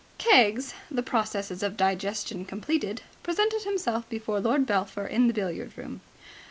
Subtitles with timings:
[0.17, 6.01] Keggs, the processes of digestion completed, presented himself before Lord Belpher in the billiard room.